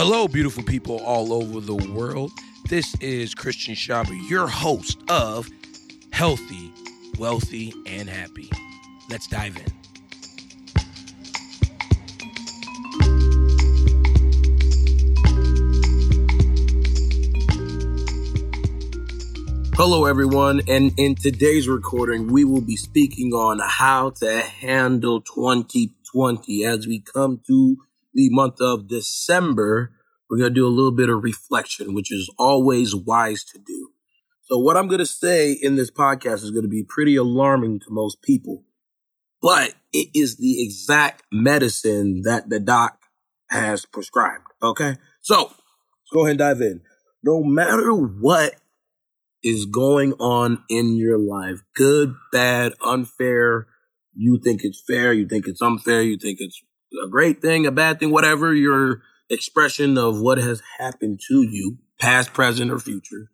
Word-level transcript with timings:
Hello, 0.00 0.28
beautiful 0.28 0.62
people 0.62 1.00
all 1.00 1.32
over 1.32 1.58
the 1.58 1.74
world. 1.74 2.30
This 2.68 2.94
is 3.00 3.34
Christian 3.34 3.74
Chabi, 3.74 4.30
your 4.30 4.46
host 4.46 4.96
of 5.10 5.48
Healthy, 6.12 6.72
Wealthy, 7.18 7.74
and 7.84 8.08
Happy. 8.08 8.48
Let's 9.10 9.26
dive 9.26 9.56
in. 9.56 9.64
Hello, 19.74 20.04
everyone, 20.04 20.62
and 20.68 20.92
in 20.96 21.16
today's 21.16 21.66
recording, 21.66 22.28
we 22.28 22.44
will 22.44 22.60
be 22.60 22.76
speaking 22.76 23.32
on 23.32 23.58
how 23.58 24.10
to 24.10 24.42
handle 24.42 25.22
2020 25.22 26.64
as 26.64 26.86
we 26.86 27.00
come 27.00 27.40
to 27.48 27.78
the 28.18 28.28
month 28.30 28.60
of 28.60 28.88
December. 28.88 29.92
We're 30.28 30.38
going 30.38 30.50
to 30.50 30.60
do 30.60 30.66
a 30.66 30.68
little 30.68 30.92
bit 30.92 31.08
of 31.08 31.22
reflection, 31.22 31.94
which 31.94 32.12
is 32.12 32.28
always 32.36 32.94
wise 32.94 33.44
to 33.44 33.58
do. 33.58 33.90
So, 34.42 34.58
what 34.58 34.76
I'm 34.76 34.88
going 34.88 34.98
to 34.98 35.06
say 35.06 35.52
in 35.52 35.76
this 35.76 35.90
podcast 35.90 36.42
is 36.42 36.50
going 36.50 36.64
to 36.64 36.68
be 36.68 36.82
pretty 36.82 37.14
alarming 37.14 37.80
to 37.80 37.86
most 37.90 38.20
people, 38.20 38.64
but 39.40 39.74
it 39.92 40.08
is 40.14 40.36
the 40.36 40.62
exact 40.62 41.22
medicine 41.30 42.22
that 42.24 42.50
the 42.50 42.58
doc 42.58 42.98
has 43.50 43.86
prescribed. 43.86 44.46
Okay. 44.62 44.96
So, 45.20 45.42
let's 45.42 46.10
go 46.12 46.22
ahead 46.22 46.30
and 46.30 46.38
dive 46.40 46.60
in. 46.60 46.80
No 47.22 47.44
matter 47.44 47.92
what 47.92 48.56
is 49.44 49.66
going 49.66 50.14
on 50.14 50.64
in 50.68 50.96
your 50.96 51.18
life, 51.18 51.62
good, 51.76 52.14
bad, 52.32 52.72
unfair. 52.84 53.68
You 54.14 54.40
think 54.42 54.62
it's 54.64 54.82
fair, 54.84 55.12
you 55.12 55.28
think 55.28 55.46
it's 55.46 55.62
unfair, 55.62 56.02
you 56.02 56.18
think 56.18 56.38
it's 56.40 56.60
a 56.92 57.08
great 57.08 57.40
thing, 57.40 57.66
a 57.66 57.72
bad 57.72 58.00
thing, 58.00 58.10
whatever 58.10 58.54
your 58.54 59.02
expression 59.30 59.98
of 59.98 60.20
what 60.20 60.38
has 60.38 60.62
happened 60.78 61.20
to 61.28 61.42
you, 61.42 61.78
past, 62.00 62.32
present, 62.32 62.70
or 62.70 62.78
future. 62.78 63.30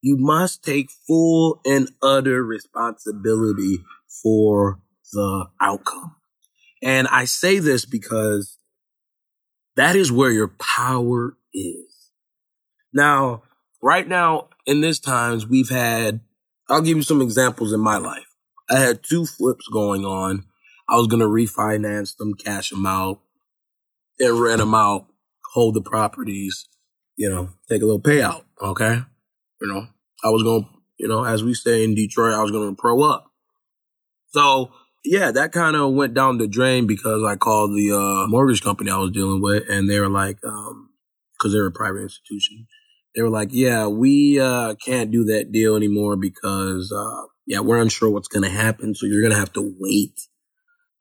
You 0.00 0.16
must 0.18 0.64
take 0.64 0.90
full 0.90 1.60
and 1.64 1.88
utter 2.02 2.42
responsibility 2.42 3.78
for 4.22 4.80
the 5.12 5.46
outcome. 5.60 6.16
And 6.82 7.06
I 7.08 7.24
say 7.24 7.60
this 7.60 7.84
because 7.84 8.58
that 9.76 9.94
is 9.94 10.10
where 10.10 10.30
your 10.30 10.48
power 10.48 11.36
is. 11.54 12.10
Now, 12.92 13.42
right 13.80 14.06
now, 14.06 14.48
in 14.66 14.80
this 14.80 14.98
times, 14.98 15.46
we've 15.46 15.70
had, 15.70 16.20
I'll 16.68 16.82
give 16.82 16.96
you 16.96 17.02
some 17.02 17.22
examples 17.22 17.72
in 17.72 17.80
my 17.80 17.98
life. 17.98 18.26
I 18.68 18.78
had 18.78 19.02
two 19.02 19.26
flips 19.26 19.66
going 19.68 20.04
on. 20.04 20.44
I 20.88 20.96
was 20.96 21.06
going 21.06 21.20
to 21.20 21.26
refinance 21.26 22.16
them, 22.16 22.34
cash 22.34 22.70
them 22.70 22.86
out, 22.86 23.20
and 24.18 24.40
rent 24.40 24.58
them 24.58 24.74
out, 24.74 25.06
hold 25.52 25.74
the 25.74 25.82
properties, 25.82 26.68
you 27.16 27.28
know, 27.28 27.50
take 27.68 27.82
a 27.82 27.84
little 27.84 28.00
payout. 28.00 28.42
Okay. 28.60 29.00
You 29.60 29.68
know, 29.72 29.86
I 30.24 30.30
was 30.30 30.42
going 30.42 30.64
to, 30.64 30.68
you 30.98 31.08
know, 31.08 31.24
as 31.24 31.42
we 31.42 31.54
say 31.54 31.84
in 31.84 31.94
Detroit, 31.94 32.34
I 32.34 32.42
was 32.42 32.50
going 32.50 32.68
to 32.68 32.80
pro 32.80 33.02
up. 33.02 33.30
So 34.28 34.72
yeah, 35.04 35.30
that 35.32 35.52
kind 35.52 35.76
of 35.76 35.92
went 35.94 36.14
down 36.14 36.38
the 36.38 36.46
drain 36.46 36.86
because 36.86 37.22
I 37.26 37.36
called 37.36 37.76
the 37.76 37.92
uh, 37.92 38.28
mortgage 38.28 38.62
company 38.62 38.90
I 38.90 38.98
was 38.98 39.10
dealing 39.10 39.42
with 39.42 39.68
and 39.68 39.88
they 39.90 39.98
were 39.98 40.08
like, 40.08 40.38
um, 40.44 40.90
cause 41.40 41.52
they're 41.52 41.66
a 41.66 41.72
private 41.72 42.02
institution 42.02 42.66
they 43.14 43.22
were 43.22 43.30
like, 43.30 43.50
yeah, 43.52 43.86
we 43.86 44.40
uh, 44.40 44.74
can't 44.74 45.10
do 45.10 45.24
that 45.24 45.52
deal 45.52 45.76
anymore 45.76 46.16
because, 46.16 46.92
uh, 46.92 47.26
yeah, 47.46 47.60
we're 47.60 47.80
unsure 47.80 48.10
what's 48.10 48.28
going 48.28 48.44
to 48.44 48.50
happen. 48.50 48.94
So 48.94 49.06
you're 49.06 49.20
going 49.20 49.32
to 49.32 49.38
have 49.38 49.52
to 49.54 49.74
wait 49.78 50.18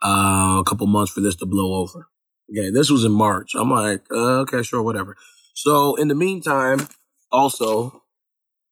uh, 0.03 0.57
a 0.59 0.63
couple 0.65 0.87
months 0.87 1.11
for 1.11 1.21
this 1.21 1.35
to 1.37 1.45
blow 1.45 1.75
over. 1.75 2.07
Okay, 2.51 2.69
this 2.69 2.89
was 2.89 3.05
in 3.05 3.11
March. 3.11 3.51
I'm 3.55 3.69
like, 3.69 4.03
uh, 4.11 4.41
okay, 4.41 4.61
sure, 4.63 4.81
whatever. 4.81 5.15
So 5.53 5.95
in 5.95 6.07
the 6.07 6.15
meantime, 6.15 6.87
also, 7.31 8.03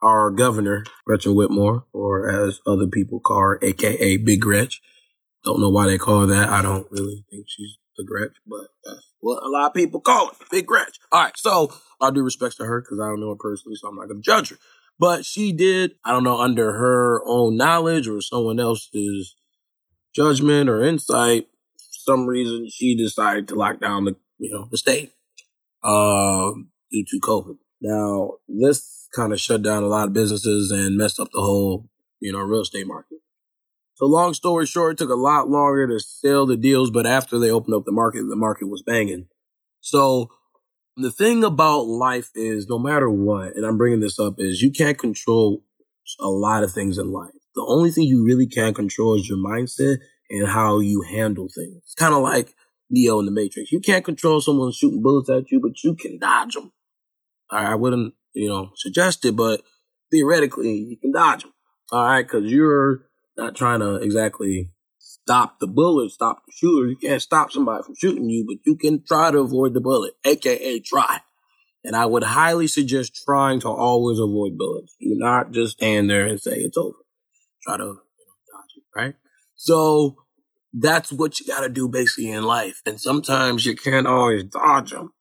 our 0.02 0.32
governor, 0.32 0.84
Gretchen 1.06 1.34
Whitmer, 1.34 1.84
or 1.94 2.30
as 2.30 2.60
other 2.66 2.88
people 2.88 3.20
call 3.20 3.40
her, 3.40 3.60
aka 3.62 4.18
Big 4.18 4.42
Gretch. 4.42 4.82
Don't 5.46 5.62
know 5.62 5.70
why 5.70 5.88
they 5.88 5.98
call 5.98 6.22
her 6.22 6.26
that. 6.28 6.50
I 6.50 6.62
don't 6.62 6.88
really 6.92 7.24
think 7.30 7.46
she's 7.48 7.78
the 7.98 8.04
Gretch, 8.04 8.36
but 8.46 8.68
that's 8.84 9.10
what 9.20 9.44
a 9.44 9.50
lot 9.50 9.68
of 9.68 9.74
people 9.74 10.02
call 10.02 10.30
it, 10.30 10.36
Big 10.52 10.66
Gretch. 10.66 11.00
All 11.12 11.24
right, 11.24 11.38
so 11.38 11.72
I 12.02 12.12
do 12.12 12.22
respect 12.22 12.58
to 12.58 12.66
her 12.66 12.82
because 12.82 13.00
I 13.00 13.08
don't 13.08 13.22
know 13.22 13.30
her 13.30 13.36
personally, 13.40 13.76
so 13.76 13.88
I'm 13.88 13.96
not 13.96 14.08
to 14.08 14.20
judge 14.22 14.50
her. 14.50 14.58
But 14.98 15.26
she 15.26 15.54
did, 15.54 15.92
I 16.04 16.12
don't 16.12 16.26
know, 16.26 16.40
under 16.40 16.74
her 16.74 17.22
own 17.26 17.56
knowledge 17.56 18.08
or 18.08 18.20
someone 18.20 18.60
else's 18.60 19.36
judgment 20.14 20.70
or 20.70 20.84
insight, 20.84 21.48
for 21.78 22.12
some 22.12 22.28
reason 22.28 22.68
she 22.70 22.96
decided 22.96 23.48
to 23.48 23.56
lock 23.56 23.80
down 23.80 24.06
the, 24.06 24.16
you 24.38 24.52
know, 24.52 24.68
the 24.72 24.78
state, 24.78 25.14
uh, 25.84 26.52
due 26.92 27.06
to 27.06 27.20
COVID. 27.22 27.58
Now, 27.82 28.34
this 28.48 29.08
kind 29.16 29.34
of 29.34 29.40
shut 29.40 29.62
down 29.64 29.84
a 29.84 29.88
lot 29.88 30.08
of 30.08 30.14
businesses 30.14 30.72
and 30.72 30.98
messed 30.98 31.20
up 31.20 31.30
the 31.32 31.42
whole, 31.42 31.90
you 32.20 32.32
know, 32.32 32.40
real 32.40 32.62
estate 32.62 32.88
market. 32.88 33.20
So 33.96 34.06
long 34.06 34.34
story 34.34 34.66
short, 34.66 34.94
it 34.94 34.98
took 34.98 35.10
a 35.10 35.16
lot 35.16 35.50
longer 35.50 35.88
to 35.88 36.00
sell 36.00 36.46
the 36.46 36.56
deals, 36.56 36.90
but 36.90 37.06
after 37.06 37.38
they 37.38 37.52
opened 37.52 37.76
up 37.76 37.84
the 37.86 37.92
market, 37.92 38.24
the 38.30 38.36
market 38.36 38.68
was 38.68 38.82
banging. 38.82 39.28
So 39.82 40.30
the 40.96 41.12
thing 41.12 41.44
about 41.44 41.88
life 41.88 42.30
is 42.36 42.68
no 42.68 42.80
matter 42.80 43.10
what, 43.10 43.56
and 43.56 43.66
I'm 43.66 43.78
bringing 43.78 44.00
this 44.00 44.20
up 44.20 44.36
is 44.38 44.62
you 44.62 44.72
can't 44.72 44.98
control 44.98 45.64
a 46.20 46.28
lot 46.28 46.64
of 46.64 46.72
things 46.72 46.98
in 46.98 47.12
life. 47.12 47.32
The 47.56 47.66
only 47.68 47.92
thing 47.92 48.06
you 48.06 48.24
really 48.24 48.48
can 48.48 48.74
control 48.74 49.16
is 49.16 49.28
your 49.28 49.38
mindset 49.38 49.98
and 50.30 50.48
how 50.48 50.80
you 50.80 51.02
handle 51.02 51.48
things. 51.48 51.78
It's 51.78 51.96
kind 51.96 52.14
of 52.14 52.22
like 52.22 52.54
Neo 52.90 53.20
in 53.20 53.26
the 53.26 53.32
Matrix. 53.32 53.72
You 53.72 53.80
can't 53.80 54.06
control 54.06 54.42
someone 54.42 54.72
shooting 54.72 55.02
bullets 55.02 55.30
at 55.30 55.52
you, 55.52 55.60
but 55.60 55.84
you 55.84 55.96
can 55.96 56.20
dodge 56.20 56.54
them. 56.54 56.72
I 57.50 57.76
wouldn't, 57.76 58.14
you 58.34 58.48
know, 58.48 58.72
suggest 58.76 59.26
it, 59.26 59.36
but 59.36 59.62
theoretically 60.12 60.74
you 60.74 60.98
can 60.98 61.12
dodge 61.12 61.44
them. 61.44 61.54
All 61.92 62.04
right. 62.04 62.28
Cause 62.28 62.44
you're 62.44 63.06
not 63.38 63.56
trying 63.56 63.80
to 63.80 63.96
exactly 63.96 64.72
stop 65.00 65.60
the 65.60 65.68
bullet, 65.68 66.12
stop 66.12 66.44
the 66.46 66.52
shooter. 66.56 66.88
You 66.88 66.96
can't 66.96 67.22
stop 67.22 67.52
somebody 67.52 67.84
from 67.84 67.96
shooting 67.96 68.30
you, 68.30 68.46
but 68.48 68.58
you 68.66 68.76
can 68.76 69.04
try 69.04 69.32
to 69.32 69.40
avoid 69.40 69.74
the 69.74 69.82
bullet, 69.82 70.14
aka 70.26 70.80
try. 70.80 71.22
And 71.84 71.96
I 71.96 72.06
would 72.06 72.24
highly 72.24 72.68
suggest 72.68 73.24
trying 73.26 73.62
to 73.62 73.70
always 73.70 74.20
avoid 74.20 74.58
bullets. 74.58 74.96
Do 75.00 75.16
not 75.16 75.52
just 75.52 75.78
stand 75.78 76.10
there 76.10 76.26
and 76.26 76.40
say 76.40 76.58
it's 76.58 76.78
over. 76.78 76.98
Right? 78.96 79.16
So 79.56 80.18
that's 80.74 81.12
what 81.12 81.40
you 81.40 81.48
got 81.48 81.62
to 81.62 81.70
do 81.70 81.88
basically 81.88 82.32
in 82.32 82.44
life. 82.44 82.82
And 82.86 83.00
sometimes 83.00 83.66
you 83.66 83.76
can't 83.76 84.08
always 84.08 84.44
dodge 84.44 84.92
them. 84.92 85.14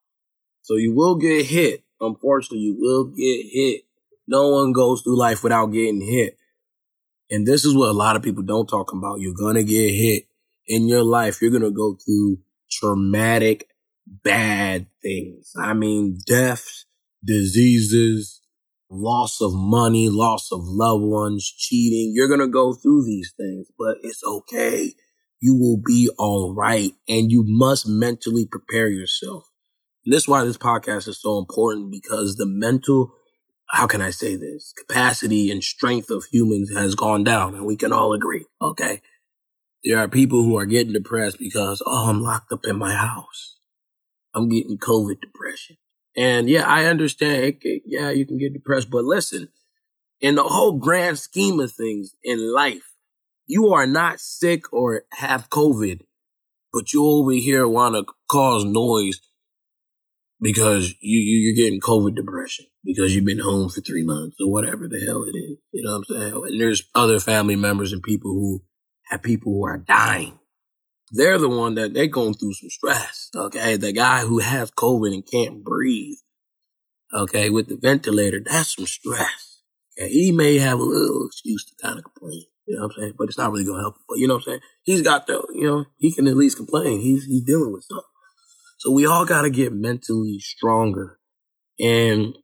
So 0.62 0.76
you 0.76 0.94
will 0.94 1.16
get 1.16 1.46
hit. 1.46 1.84
Unfortunately, 2.00 2.58
you 2.58 2.76
will 2.78 3.04
get 3.04 3.46
hit. 3.50 3.82
No 4.26 4.48
one 4.48 4.72
goes 4.72 5.02
through 5.02 5.18
life 5.18 5.42
without 5.42 5.66
getting 5.66 6.00
hit. 6.00 6.36
And 7.30 7.46
this 7.46 7.64
is 7.64 7.74
what 7.74 7.88
a 7.88 7.92
lot 7.92 8.16
of 8.16 8.22
people 8.22 8.42
don't 8.42 8.68
talk 8.68 8.92
about. 8.92 9.20
You're 9.20 9.34
going 9.34 9.56
to 9.56 9.64
get 9.64 9.90
hit 9.90 10.24
in 10.66 10.86
your 10.88 11.02
life. 11.02 11.40
You're 11.40 11.50
going 11.50 11.62
to 11.62 11.70
go 11.70 11.96
through 12.04 12.38
traumatic, 12.70 13.68
bad 14.06 14.86
things. 15.02 15.52
I 15.58 15.74
mean, 15.74 16.18
deaths, 16.26 16.86
diseases, 17.24 18.37
loss 18.90 19.40
of 19.40 19.52
money, 19.54 20.08
loss 20.08 20.50
of 20.52 20.60
loved 20.62 21.04
ones, 21.04 21.52
cheating. 21.56 22.12
You're 22.14 22.28
going 22.28 22.40
to 22.40 22.48
go 22.48 22.72
through 22.72 23.04
these 23.04 23.32
things, 23.36 23.66
but 23.78 23.96
it's 24.02 24.22
okay. 24.24 24.94
You 25.40 25.56
will 25.56 25.80
be 25.84 26.10
all 26.18 26.54
right. 26.54 26.92
And 27.08 27.30
you 27.30 27.44
must 27.46 27.86
mentally 27.86 28.46
prepare 28.46 28.88
yourself. 28.88 29.44
And 30.04 30.12
this 30.12 30.22
is 30.22 30.28
why 30.28 30.44
this 30.44 30.58
podcast 30.58 31.08
is 31.08 31.20
so 31.20 31.38
important 31.38 31.90
because 31.90 32.36
the 32.36 32.46
mental 32.46 33.12
how 33.70 33.86
can 33.86 34.00
I 34.00 34.10
say 34.10 34.36
this? 34.36 34.72
Capacity 34.72 35.50
and 35.50 35.62
strength 35.62 36.10
of 36.10 36.24
humans 36.32 36.72
has 36.74 36.94
gone 36.94 37.22
down 37.22 37.54
and 37.54 37.66
we 37.66 37.76
can 37.76 37.92
all 37.92 38.12
agree. 38.14 38.46
Okay. 38.62 39.02
There 39.84 39.98
are 39.98 40.08
people 40.08 40.42
who 40.42 40.56
are 40.56 40.66
getting 40.66 40.92
depressed 40.92 41.38
because, 41.38 41.82
oh, 41.86 42.08
I'm 42.08 42.20
locked 42.20 42.50
up 42.50 42.64
in 42.64 42.76
my 42.76 42.94
house. 42.94 43.56
I'm 44.34 44.48
getting 44.48 44.78
COVID 44.78 45.20
depression. 45.20 45.76
And 46.16 46.48
yeah, 46.48 46.66
I 46.66 46.86
understand. 46.86 47.62
Yeah, 47.84 48.10
you 48.10 48.26
can 48.26 48.38
get 48.38 48.52
depressed, 48.52 48.90
but 48.90 49.04
listen, 49.04 49.48
in 50.20 50.34
the 50.34 50.42
whole 50.42 50.72
grand 50.72 51.18
scheme 51.18 51.60
of 51.60 51.72
things 51.72 52.14
in 52.22 52.52
life, 52.52 52.92
you 53.46 53.72
are 53.72 53.86
not 53.86 54.20
sick 54.20 54.72
or 54.72 55.02
have 55.12 55.50
COVID, 55.50 56.00
but 56.72 56.92
you 56.92 57.06
over 57.06 57.32
here 57.32 57.66
want 57.66 57.94
to 57.94 58.12
cause 58.28 58.64
noise 58.64 59.20
because 60.40 60.94
you, 61.00 61.18
you 61.18 61.52
are 61.52 61.56
getting 61.56 61.80
COVID 61.80 62.14
depression 62.14 62.66
because 62.84 63.14
you've 63.14 63.24
been 63.24 63.38
home 63.40 63.68
for 63.68 63.80
three 63.80 64.04
months 64.04 64.36
or 64.40 64.50
whatever 64.50 64.88
the 64.88 65.00
hell 65.00 65.24
it 65.24 65.36
is. 65.36 65.58
You 65.72 65.82
know 65.84 65.98
what 65.98 66.04
I'm 66.10 66.16
saying? 66.16 66.44
And 66.46 66.60
there's 66.60 66.82
other 66.94 67.20
family 67.20 67.56
members 67.56 67.92
and 67.92 68.02
people 68.02 68.32
who 68.32 68.62
have 69.04 69.22
people 69.22 69.52
who 69.52 69.66
are 69.66 69.78
dying. 69.78 70.38
They're 71.10 71.38
the 71.38 71.48
one 71.48 71.74
that 71.74 71.94
they're 71.94 72.06
going 72.06 72.34
through 72.34 72.54
some 72.54 72.70
stress. 72.70 73.30
Okay. 73.34 73.76
The 73.76 73.92
guy 73.92 74.20
who 74.20 74.38
has 74.38 74.70
COVID 74.70 75.12
and 75.12 75.26
can't 75.26 75.64
breathe. 75.64 76.18
Okay. 77.12 77.50
With 77.50 77.68
the 77.68 77.76
ventilator, 77.76 78.40
that's 78.44 78.76
some 78.76 78.86
stress. 78.86 79.60
Okay. 79.98 80.10
He 80.10 80.32
may 80.32 80.58
have 80.58 80.78
a 80.78 80.82
little 80.82 81.26
excuse 81.26 81.64
to 81.66 81.74
kind 81.80 81.98
of 81.98 82.04
complain. 82.04 82.44
You 82.66 82.76
know 82.76 82.82
what 82.82 82.92
I'm 82.96 83.00
saying? 83.00 83.14
But 83.16 83.28
it's 83.28 83.38
not 83.38 83.50
really 83.50 83.64
going 83.64 83.78
to 83.78 83.82
help. 83.82 83.96
But 84.08 84.18
you 84.18 84.28
know 84.28 84.34
what 84.34 84.44
I'm 84.46 84.52
saying? 84.52 84.60
He's 84.82 85.02
got 85.02 85.26
the, 85.26 85.46
you 85.54 85.66
know, 85.66 85.84
he 85.96 86.12
can 86.12 86.28
at 86.28 86.36
least 86.36 86.58
complain. 86.58 87.00
He's, 87.00 87.24
he's 87.24 87.42
dealing 87.42 87.72
with 87.72 87.84
something. 87.84 88.04
So 88.76 88.92
we 88.92 89.06
all 89.06 89.24
got 89.24 89.42
to 89.42 89.50
get 89.50 89.72
mentally 89.72 90.38
stronger 90.38 91.18
and 91.80 92.36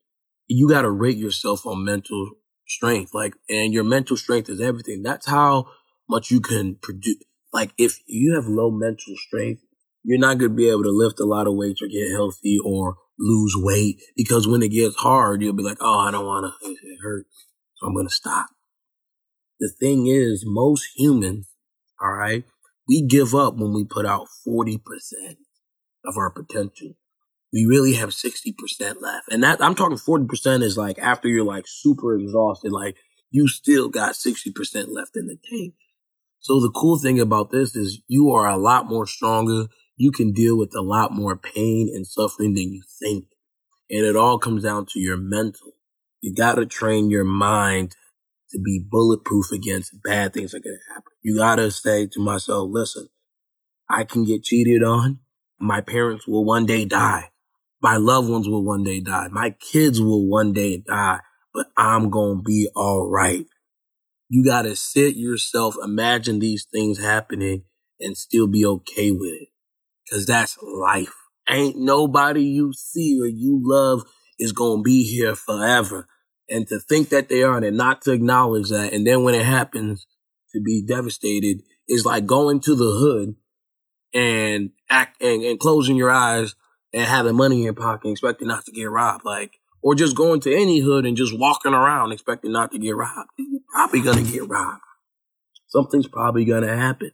you 0.46 0.68
got 0.68 0.82
to 0.82 0.90
rate 0.90 1.16
yourself 1.16 1.66
on 1.66 1.84
mental 1.84 2.30
strength. 2.66 3.14
Like, 3.14 3.34
and 3.48 3.72
your 3.72 3.84
mental 3.84 4.16
strength 4.16 4.48
is 4.48 4.60
everything. 4.60 5.02
That's 5.02 5.26
how 5.26 5.68
much 6.08 6.30
you 6.30 6.40
can 6.40 6.76
produce. 6.76 7.22
Like, 7.54 7.72
if 7.78 8.00
you 8.08 8.34
have 8.34 8.46
low 8.46 8.72
mental 8.72 9.14
strength, 9.16 9.62
you're 10.02 10.18
not 10.18 10.38
going 10.38 10.50
to 10.50 10.56
be 10.56 10.68
able 10.68 10.82
to 10.82 10.90
lift 10.90 11.20
a 11.20 11.24
lot 11.24 11.46
of 11.46 11.54
weights 11.54 11.80
or 11.80 11.86
get 11.86 12.10
healthy 12.10 12.58
or 12.62 12.96
lose 13.16 13.54
weight 13.56 14.00
because 14.16 14.48
when 14.48 14.60
it 14.60 14.70
gets 14.72 14.96
hard, 14.96 15.40
you'll 15.40 15.54
be 15.54 15.62
like, 15.62 15.78
oh, 15.80 16.00
I 16.00 16.10
don't 16.10 16.26
want 16.26 16.52
to, 16.60 16.68
it 16.68 16.98
hurts. 17.00 17.46
So 17.76 17.86
I'm 17.86 17.94
going 17.94 18.08
to 18.08 18.14
stop. 18.14 18.48
The 19.60 19.70
thing 19.80 20.08
is, 20.08 20.42
most 20.44 20.88
humans, 20.96 21.48
all 22.02 22.12
right, 22.12 22.42
we 22.88 23.06
give 23.06 23.34
up 23.36 23.54
when 23.54 23.72
we 23.72 23.84
put 23.84 24.04
out 24.04 24.26
40% 24.46 24.80
of 26.04 26.16
our 26.18 26.30
potential. 26.30 26.96
We 27.52 27.66
really 27.66 27.94
have 27.94 28.10
60% 28.10 29.00
left. 29.00 29.28
And 29.30 29.44
that, 29.44 29.62
I'm 29.62 29.76
talking 29.76 29.96
40% 29.96 30.62
is 30.62 30.76
like 30.76 30.98
after 30.98 31.28
you're 31.28 31.44
like 31.44 31.66
super 31.68 32.18
exhausted, 32.18 32.72
like 32.72 32.96
you 33.30 33.46
still 33.46 33.88
got 33.88 34.16
60% 34.16 34.88
left 34.88 35.16
in 35.16 35.28
the 35.28 35.38
tank. 35.48 35.74
So 36.44 36.60
the 36.60 36.70
cool 36.70 36.98
thing 36.98 37.18
about 37.18 37.50
this 37.50 37.74
is 37.74 38.02
you 38.06 38.30
are 38.32 38.46
a 38.46 38.58
lot 38.58 38.86
more 38.86 39.06
stronger. 39.06 39.64
You 39.96 40.12
can 40.12 40.32
deal 40.32 40.58
with 40.58 40.72
a 40.76 40.82
lot 40.82 41.10
more 41.10 41.38
pain 41.38 41.90
and 41.90 42.06
suffering 42.06 42.52
than 42.52 42.70
you 42.70 42.82
think. 43.00 43.24
And 43.88 44.04
it 44.04 44.14
all 44.14 44.38
comes 44.38 44.62
down 44.62 44.84
to 44.90 45.00
your 45.00 45.16
mental. 45.16 45.72
You 46.20 46.34
got 46.34 46.56
to 46.56 46.66
train 46.66 47.08
your 47.08 47.24
mind 47.24 47.96
to 48.50 48.60
be 48.60 48.78
bulletproof 48.78 49.52
against 49.52 50.02
bad 50.04 50.34
things 50.34 50.50
that 50.50 50.58
are 50.58 50.60
gonna 50.60 50.76
happen. 50.94 51.12
You 51.22 51.38
got 51.38 51.56
to 51.56 51.70
say 51.70 52.08
to 52.08 52.20
myself, 52.20 52.68
listen, 52.70 53.08
I 53.88 54.04
can 54.04 54.24
get 54.24 54.44
cheated 54.44 54.82
on. 54.82 55.20
My 55.58 55.80
parents 55.80 56.28
will 56.28 56.44
one 56.44 56.66
day 56.66 56.84
die. 56.84 57.30
My 57.82 57.96
loved 57.96 58.28
ones 58.28 58.50
will 58.50 58.64
one 58.64 58.84
day 58.84 59.00
die. 59.00 59.28
My 59.30 59.54
kids 59.72 59.98
will 59.98 60.28
one 60.28 60.52
day 60.52 60.76
die, 60.76 61.20
but 61.54 61.68
I'm 61.74 62.10
going 62.10 62.38
to 62.38 62.42
be 62.42 62.68
all 62.76 63.08
right. 63.10 63.46
You 64.28 64.44
got 64.44 64.62
to 64.62 64.74
sit 64.74 65.16
yourself, 65.16 65.76
imagine 65.82 66.38
these 66.38 66.66
things 66.70 66.98
happening 66.98 67.64
and 68.00 68.16
still 68.16 68.46
be 68.46 68.64
okay 68.64 69.10
with 69.10 69.32
it. 69.32 69.48
Cause 70.10 70.26
that's 70.26 70.58
life. 70.62 71.14
Ain't 71.48 71.76
nobody 71.76 72.42
you 72.42 72.72
see 72.72 73.18
or 73.20 73.26
you 73.26 73.60
love 73.62 74.02
is 74.38 74.52
going 74.52 74.80
to 74.80 74.82
be 74.82 75.04
here 75.04 75.34
forever. 75.34 76.08
And 76.48 76.66
to 76.68 76.78
think 76.78 77.08
that 77.08 77.28
they 77.28 77.42
are 77.42 77.56
and 77.56 77.76
not 77.76 78.02
to 78.02 78.12
acknowledge 78.12 78.68
that. 78.70 78.92
And 78.92 79.06
then 79.06 79.24
when 79.24 79.34
it 79.34 79.46
happens 79.46 80.06
to 80.52 80.60
be 80.60 80.84
devastated 80.86 81.62
is 81.88 82.04
like 82.04 82.26
going 82.26 82.60
to 82.60 82.74
the 82.74 82.84
hood 82.84 83.36
and 84.12 84.70
act 84.88 85.22
and, 85.22 85.42
and 85.42 85.58
closing 85.58 85.96
your 85.96 86.10
eyes 86.10 86.54
and 86.92 87.04
having 87.04 87.34
money 87.34 87.56
in 87.56 87.62
your 87.62 87.74
pocket, 87.74 88.10
expecting 88.10 88.48
not 88.48 88.64
to 88.66 88.72
get 88.72 88.90
robbed. 88.90 89.24
Like, 89.24 89.58
or 89.84 89.94
just 89.94 90.16
going 90.16 90.40
to 90.40 90.52
any 90.52 90.80
hood 90.80 91.04
and 91.04 91.14
just 91.14 91.38
walking 91.38 91.74
around 91.74 92.10
expecting 92.10 92.50
not 92.50 92.72
to 92.72 92.78
get 92.78 92.96
robbed. 92.96 93.28
You're 93.36 93.60
probably 93.70 94.00
going 94.00 94.24
to 94.24 94.32
get 94.32 94.48
robbed. 94.48 94.80
Something's 95.68 96.08
probably 96.08 96.46
going 96.46 96.62
to 96.62 96.74
happen. 96.74 97.10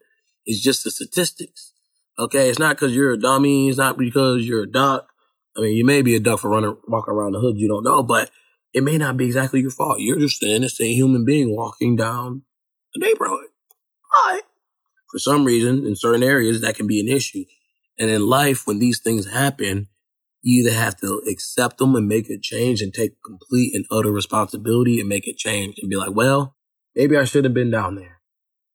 It's 0.46 0.62
just 0.62 0.84
the 0.84 0.92
statistics. 0.92 1.72
Okay. 2.16 2.48
It's 2.48 2.60
not 2.60 2.76
because 2.76 2.94
you're 2.94 3.10
a 3.10 3.18
dummy. 3.18 3.68
It's 3.68 3.76
not 3.76 3.98
because 3.98 4.46
you're 4.46 4.62
a 4.62 4.70
duck. 4.70 5.08
I 5.56 5.62
mean, 5.62 5.76
you 5.76 5.84
may 5.84 6.00
be 6.00 6.14
a 6.14 6.20
duck 6.20 6.38
for 6.38 6.48
running, 6.48 6.76
walking 6.86 7.12
around 7.12 7.32
the 7.32 7.40
hood. 7.40 7.58
You 7.58 7.66
don't 7.66 7.82
know, 7.82 8.04
but 8.04 8.30
it 8.72 8.84
may 8.84 8.98
not 8.98 9.16
be 9.16 9.26
exactly 9.26 9.60
your 9.60 9.72
fault. 9.72 9.98
You're 9.98 10.20
just 10.20 10.40
an 10.44 10.50
innocent 10.50 10.90
human 10.90 11.24
being 11.24 11.56
walking 11.56 11.96
down 11.96 12.42
the 12.94 13.04
neighborhood. 13.04 13.48
But 14.12 14.42
for 15.10 15.18
some 15.18 15.44
reason, 15.44 15.84
in 15.84 15.96
certain 15.96 16.22
areas, 16.22 16.60
that 16.60 16.76
can 16.76 16.86
be 16.86 17.00
an 17.00 17.08
issue. 17.08 17.46
And 17.98 18.10
in 18.10 18.28
life, 18.28 18.64
when 18.64 18.78
these 18.78 19.00
things 19.00 19.26
happen, 19.26 19.88
you 20.42 20.62
either 20.62 20.74
have 20.74 20.96
to 21.00 21.22
accept 21.28 21.78
them 21.78 21.94
and 21.94 22.08
make 22.08 22.30
a 22.30 22.38
change 22.38 22.80
and 22.80 22.92
take 22.94 23.22
complete 23.24 23.74
and 23.74 23.84
utter 23.90 24.10
responsibility 24.10 25.00
and 25.00 25.08
make 25.08 25.26
a 25.26 25.34
change 25.34 25.76
and 25.80 25.90
be 25.90 25.96
like, 25.96 26.14
well, 26.14 26.56
maybe 26.94 27.16
I 27.16 27.24
should 27.24 27.44
have 27.44 27.54
been 27.54 27.70
down 27.70 27.96
there. 27.96 28.20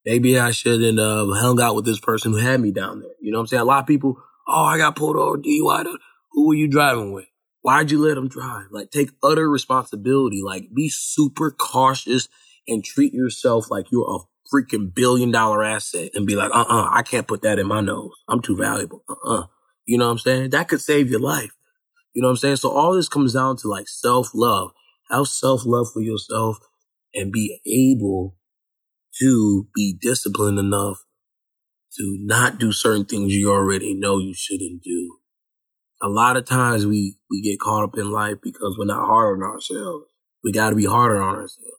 Maybe 0.04 0.38
I 0.38 0.52
shouldn't 0.52 1.00
have 1.00 1.28
hung 1.32 1.60
out 1.60 1.74
with 1.74 1.84
this 1.84 1.98
person 1.98 2.32
who 2.32 2.38
had 2.38 2.60
me 2.60 2.70
down 2.70 3.00
there. 3.00 3.10
You 3.20 3.32
know 3.32 3.38
what 3.38 3.42
I'm 3.42 3.46
saying? 3.48 3.62
A 3.62 3.64
lot 3.64 3.80
of 3.80 3.86
people, 3.88 4.16
oh, 4.46 4.64
I 4.64 4.78
got 4.78 4.94
pulled 4.94 5.16
over 5.16 5.36
DUI. 5.36 5.84
Who 6.30 6.46
were 6.46 6.54
you 6.54 6.68
driving 6.68 7.12
with? 7.12 7.26
Why'd 7.62 7.90
you 7.90 7.98
let 8.06 8.16
him 8.16 8.28
drive? 8.28 8.66
Like 8.70 8.92
take 8.92 9.10
utter 9.20 9.50
responsibility. 9.50 10.40
Like 10.44 10.72
be 10.72 10.88
super 10.88 11.50
cautious 11.50 12.28
and 12.68 12.84
treat 12.84 13.12
yourself 13.12 13.68
like 13.68 13.90
you're 13.90 14.08
a 14.08 14.54
freaking 14.54 14.94
billion 14.94 15.32
dollar 15.32 15.64
asset 15.64 16.10
and 16.14 16.28
be 16.28 16.36
like, 16.36 16.52
uh 16.54 16.64
uh 16.68 16.88
I 16.92 17.02
can't 17.02 17.26
put 17.26 17.42
that 17.42 17.58
in 17.58 17.66
my 17.66 17.80
nose. 17.80 18.12
I'm 18.28 18.40
too 18.40 18.56
valuable. 18.56 19.02
Uh 19.08 19.28
uh 19.28 19.46
You 19.84 19.98
know 19.98 20.06
what 20.06 20.12
I'm 20.12 20.18
saying? 20.18 20.50
That 20.50 20.68
could 20.68 20.80
save 20.80 21.10
your 21.10 21.18
life. 21.18 21.50
You 22.16 22.22
know 22.22 22.28
what 22.28 22.32
I'm 22.32 22.38
saying? 22.38 22.56
So 22.56 22.70
all 22.72 22.94
this 22.94 23.08
comes 23.08 23.34
down 23.34 23.58
to 23.58 23.68
like 23.68 23.88
self 23.88 24.30
love. 24.34 24.72
Have 25.10 25.28
self 25.28 25.66
love 25.66 25.88
for 25.92 26.00
yourself 26.00 26.58
and 27.14 27.30
be 27.30 27.60
able 27.66 28.36
to 29.20 29.68
be 29.74 29.96
disciplined 30.00 30.58
enough 30.58 31.04
to 31.98 32.18
not 32.22 32.58
do 32.58 32.72
certain 32.72 33.04
things 33.04 33.34
you 33.34 33.52
already 33.52 33.94
know 33.94 34.18
you 34.18 34.34
shouldn't 34.34 34.82
do 34.82 35.18
a 36.02 36.08
lot 36.08 36.36
of 36.36 36.44
times 36.44 36.86
we, 36.86 37.16
we 37.30 37.42
get 37.42 37.60
caught 37.60 37.84
up 37.84 37.98
in 37.98 38.10
life 38.10 38.36
because 38.42 38.76
we're 38.78 38.86
not 38.86 39.06
hard 39.06 39.38
on 39.38 39.50
ourselves. 39.50 40.06
We 40.44 40.52
got 40.52 40.70
to 40.70 40.76
be 40.76 40.86
harder 40.86 41.20
on 41.20 41.36
ourselves. 41.36 41.72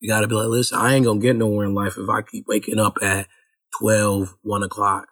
We 0.00 0.08
got 0.08 0.20
to 0.20 0.28
be 0.28 0.34
like, 0.34 0.48
listen, 0.48 0.78
I 0.78 0.94
ain't 0.94 1.04
going 1.04 1.20
to 1.20 1.26
get 1.26 1.36
nowhere 1.36 1.66
in 1.66 1.74
life 1.74 1.98
if 1.98 2.08
I 2.08 2.22
keep 2.22 2.46
waking 2.48 2.78
up 2.78 2.98
at 3.02 3.28
12, 3.78 4.34
1 4.42 4.62
o'clock. 4.62 5.08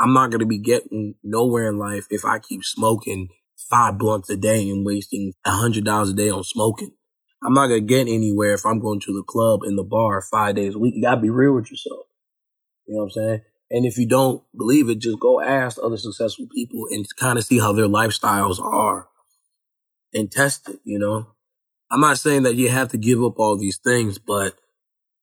I'm 0.00 0.12
not 0.12 0.30
going 0.30 0.40
to 0.40 0.46
be 0.46 0.58
getting 0.58 1.14
nowhere 1.22 1.68
in 1.68 1.78
life 1.78 2.06
if 2.10 2.24
I 2.24 2.40
keep 2.40 2.64
smoking 2.64 3.28
five 3.72 3.96
blunts 3.96 4.28
a 4.28 4.36
day 4.36 4.68
and 4.68 4.84
wasting 4.84 5.32
a 5.46 5.50
hundred 5.50 5.84
dollars 5.84 6.10
a 6.10 6.14
day 6.14 6.28
on 6.28 6.44
smoking. 6.44 6.92
I'm 7.42 7.54
not 7.54 7.68
to 7.68 7.80
get 7.80 8.06
anywhere 8.06 8.52
if 8.52 8.66
I'm 8.66 8.78
going 8.78 9.00
to 9.00 9.12
the 9.14 9.24
club 9.26 9.62
and 9.62 9.76
the 9.78 9.82
bar 9.82 10.20
five 10.20 10.56
days 10.56 10.74
a 10.74 10.78
week. 10.78 10.94
You 10.94 11.02
got 11.02 11.16
to 11.16 11.20
be 11.20 11.30
real 11.30 11.54
with 11.54 11.70
yourself. 11.70 12.06
You 12.86 12.94
know 12.94 12.98
what 12.98 13.04
I'm 13.04 13.10
saying? 13.10 13.40
And 13.70 13.86
if 13.86 13.96
you 13.96 14.06
don't 14.06 14.42
believe 14.56 14.90
it, 14.90 14.98
just 14.98 15.18
go 15.18 15.40
ask 15.40 15.78
other 15.82 15.96
successful 15.96 16.46
people 16.54 16.84
and 16.90 17.06
kind 17.18 17.38
of 17.38 17.44
see 17.44 17.58
how 17.58 17.72
their 17.72 17.86
lifestyles 17.86 18.60
are 18.60 19.08
and 20.12 20.30
test 20.30 20.68
it, 20.68 20.80
you 20.84 20.98
know? 20.98 21.28
I'm 21.90 22.00
not 22.00 22.18
saying 22.18 22.42
that 22.42 22.56
you 22.56 22.68
have 22.68 22.88
to 22.90 22.98
give 22.98 23.22
up 23.24 23.38
all 23.38 23.58
these 23.58 23.78
things, 23.78 24.18
but 24.18 24.54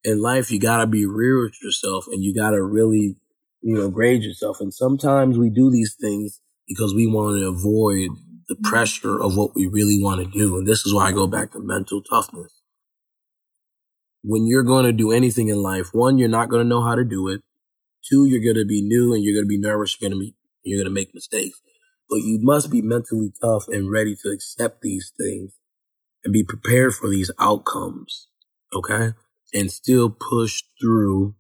in 0.03 0.21
life, 0.21 0.51
you 0.51 0.59
gotta 0.59 0.87
be 0.87 1.05
real 1.05 1.43
with 1.43 1.61
yourself 1.61 2.05
and 2.07 2.23
you 2.23 2.33
gotta 2.33 2.61
really, 2.61 3.17
you 3.61 3.75
know, 3.75 3.89
grade 3.89 4.23
yourself. 4.23 4.57
And 4.59 4.73
sometimes 4.73 5.37
we 5.37 5.51
do 5.51 5.69
these 5.69 5.95
things 5.99 6.41
because 6.67 6.93
we 6.95 7.05
want 7.05 7.39
to 7.39 7.47
avoid 7.47 8.09
the 8.49 8.55
pressure 8.55 9.21
of 9.21 9.37
what 9.37 9.55
we 9.55 9.67
really 9.67 10.01
want 10.01 10.19
to 10.19 10.37
do. 10.37 10.57
And 10.57 10.67
this 10.67 10.85
is 10.85 10.93
why 10.93 11.07
I 11.07 11.11
go 11.11 11.27
back 11.27 11.51
to 11.51 11.59
mental 11.59 12.01
toughness. 12.01 12.51
When 14.23 14.47
you're 14.47 14.63
going 14.63 14.85
to 14.85 14.91
do 14.91 15.11
anything 15.11 15.47
in 15.47 15.61
life, 15.61 15.89
one, 15.93 16.17
you're 16.17 16.27
not 16.27 16.49
going 16.49 16.63
to 16.63 16.67
know 16.67 16.83
how 16.83 16.95
to 16.95 17.05
do 17.05 17.29
it. 17.29 17.41
Two, 18.09 18.25
you're 18.25 18.43
going 18.43 18.61
to 18.61 18.67
be 18.67 18.81
new 18.81 19.13
and 19.13 19.23
you're 19.23 19.35
going 19.35 19.45
to 19.45 19.47
be 19.47 19.59
nervous. 19.59 19.95
You're 20.01 20.09
going 20.09 20.19
to 20.19 20.25
be, 20.25 20.35
you're 20.63 20.79
going 20.79 20.91
to 20.91 20.99
make 20.99 21.13
mistakes, 21.13 21.61
but 22.09 22.17
you 22.17 22.39
must 22.41 22.71
be 22.71 22.81
mentally 22.81 23.31
tough 23.39 23.65
and 23.67 23.91
ready 23.91 24.15
to 24.23 24.29
accept 24.29 24.81
these 24.81 25.13
things 25.17 25.53
and 26.23 26.33
be 26.33 26.43
prepared 26.43 26.95
for 26.95 27.07
these 27.07 27.31
outcomes. 27.39 28.27
Okay. 28.73 29.13
And 29.53 29.71
still 29.71 30.09
push 30.09 30.63
through 30.81 31.35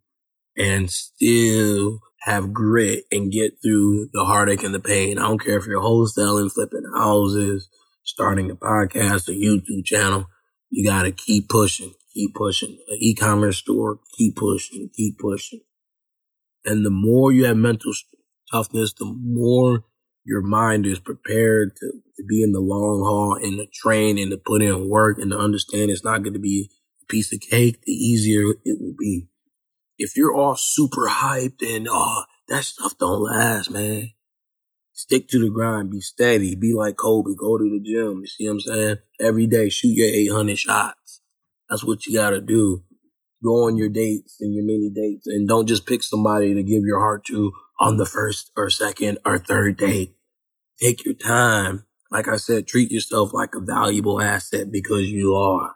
and 0.57 0.89
still 0.89 1.99
have 2.21 2.53
grit 2.53 3.05
and 3.11 3.31
get 3.31 3.61
through 3.61 4.09
the 4.13 4.25
heartache 4.25 4.63
and 4.63 4.73
the 4.73 4.79
pain. 4.79 5.17
I 5.17 5.23
don't 5.23 5.43
care 5.43 5.57
if 5.57 5.65
you're 5.65 5.81
wholesaling, 5.81 6.51
flipping 6.51 6.83
houses, 6.95 7.69
starting 8.03 8.51
a 8.51 8.55
podcast, 8.55 9.27
a 9.27 9.31
YouTube 9.31 9.85
channel. 9.85 10.27
You 10.69 10.85
got 10.85 11.03
to 11.03 11.11
keep 11.11 11.49
pushing, 11.49 11.93
keep 12.13 12.35
pushing. 12.35 12.77
An 12.89 12.97
e-commerce 12.99 13.57
store, 13.57 13.99
keep 14.17 14.35
pushing, 14.35 14.89
keep 14.95 15.17
pushing. 15.17 15.61
And 16.65 16.85
the 16.85 16.91
more 16.91 17.31
you 17.31 17.45
have 17.45 17.57
mental 17.57 17.93
toughness, 18.51 18.93
the 18.93 19.05
more 19.05 19.85
your 20.25 20.41
mind 20.41 20.85
is 20.85 20.99
prepared 20.99 21.75
to, 21.77 21.91
to 22.17 22.23
be 22.27 22.43
in 22.43 22.51
the 22.51 22.59
long 22.59 22.99
haul 22.99 23.39
and 23.41 23.57
to 23.57 23.65
train 23.73 24.17
and 24.17 24.29
to 24.31 24.37
put 24.37 24.61
in 24.61 24.89
work 24.89 25.17
and 25.17 25.31
to 25.31 25.37
understand 25.37 25.89
it's 25.89 26.03
not 26.03 26.21
going 26.21 26.33
to 26.33 26.39
be 26.39 26.69
a 27.01 27.05
piece 27.05 27.33
of 27.33 27.39
cake, 27.39 27.81
the 27.83 27.93
easier 27.93 28.51
it 28.65 28.79
will 28.79 28.95
be. 28.97 29.27
If 29.99 30.17
you're 30.17 30.33
all 30.33 30.55
super 30.55 31.07
hyped 31.07 31.61
and, 31.61 31.87
oh, 31.89 32.23
that 32.47 32.63
stuff 32.63 32.97
don't 32.97 33.21
last, 33.21 33.69
man. 33.69 34.11
Stick 34.93 35.27
to 35.29 35.39
the 35.39 35.51
grind, 35.51 35.91
be 35.91 36.01
steady, 36.01 36.55
be 36.55 36.73
like 36.73 36.97
Kobe, 36.97 37.35
go 37.37 37.57
to 37.57 37.63
the 37.63 37.79
gym. 37.79 38.21
You 38.21 38.27
see 38.27 38.47
what 38.47 38.53
I'm 38.53 38.59
saying? 38.61 38.97
Every 39.19 39.45
day, 39.45 39.69
shoot 39.69 39.89
your 39.89 40.07
800 40.07 40.57
shots. 40.57 41.21
That's 41.69 41.83
what 41.83 42.07
you 42.07 42.15
gotta 42.15 42.41
do 42.41 42.83
go 43.43 43.67
on 43.67 43.77
your 43.77 43.89
dates 43.89 44.37
and 44.41 44.53
your 44.53 44.65
many 44.65 44.89
dates 44.89 45.27
and 45.27 45.47
don't 45.47 45.67
just 45.67 45.85
pick 45.85 46.03
somebody 46.03 46.53
to 46.53 46.63
give 46.63 46.83
your 46.83 46.99
heart 46.99 47.25
to 47.25 47.51
on 47.79 47.97
the 47.97 48.05
first 48.05 48.51
or 48.57 48.69
second 48.69 49.17
or 49.25 49.37
third 49.37 49.77
date. 49.77 50.15
Take 50.81 51.05
your 51.05 51.13
time. 51.13 51.85
Like 52.11 52.27
I 52.27 52.37
said, 52.37 52.67
treat 52.67 52.91
yourself 52.91 53.33
like 53.33 53.55
a 53.55 53.61
valuable 53.61 54.21
asset 54.21 54.71
because 54.71 55.09
you 55.09 55.35
are. 55.35 55.75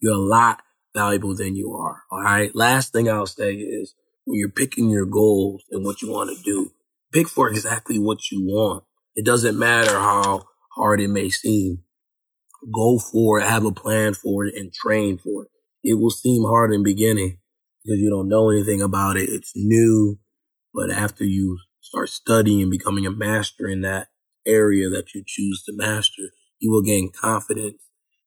You're 0.00 0.14
a 0.14 0.18
lot 0.18 0.62
valuable 0.94 1.36
than 1.36 1.56
you 1.56 1.72
are. 1.74 2.02
All 2.10 2.22
right. 2.22 2.54
Last 2.54 2.92
thing 2.92 3.08
I'll 3.08 3.26
say 3.26 3.54
is 3.54 3.94
when 4.24 4.38
you're 4.38 4.50
picking 4.50 4.90
your 4.90 5.06
goals 5.06 5.62
and 5.70 5.84
what 5.84 6.02
you 6.02 6.10
want 6.10 6.36
to 6.36 6.42
do, 6.42 6.70
pick 7.12 7.28
for 7.28 7.48
exactly 7.48 7.98
what 7.98 8.30
you 8.30 8.44
want. 8.44 8.84
It 9.14 9.24
doesn't 9.24 9.58
matter 9.58 9.92
how 9.92 10.44
hard 10.76 11.00
it 11.00 11.08
may 11.08 11.30
seem. 11.30 11.82
Go 12.74 12.98
for 12.98 13.40
it, 13.40 13.46
have 13.46 13.64
a 13.64 13.72
plan 13.72 14.14
for 14.14 14.44
it, 14.44 14.54
and 14.54 14.72
train 14.72 15.18
for 15.18 15.44
it. 15.44 15.50
It 15.82 15.94
will 15.94 16.10
seem 16.10 16.44
hard 16.44 16.72
in 16.72 16.82
the 16.82 16.92
beginning 16.92 17.38
because 17.82 17.98
you 17.98 18.10
don't 18.10 18.28
know 18.28 18.50
anything 18.50 18.82
about 18.82 19.16
it. 19.16 19.28
It's 19.30 19.52
new. 19.54 20.18
But 20.74 20.90
after 20.90 21.24
you 21.24 21.58
start 21.80 22.10
studying 22.10 22.62
and 22.62 22.70
becoming 22.70 23.06
a 23.06 23.10
master 23.10 23.66
in 23.66 23.80
that 23.80 24.08
area 24.46 24.88
that 24.90 25.14
you 25.14 25.24
choose 25.26 25.62
to 25.64 25.72
master, 25.74 26.30
you 26.58 26.70
will 26.70 26.82
gain 26.82 27.10
confidence. 27.10 27.82